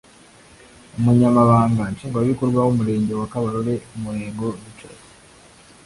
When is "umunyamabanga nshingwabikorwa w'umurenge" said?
0.97-3.13